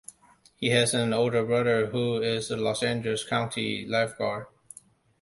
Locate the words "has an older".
0.71-1.45